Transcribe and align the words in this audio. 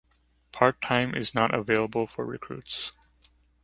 Part-time 0.51 1.13
is 1.13 1.35
not 1.35 1.53
available 1.53 2.07
for 2.07 2.25
recruits. 2.25 2.91